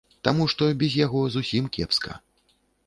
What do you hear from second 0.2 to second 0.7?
Таму што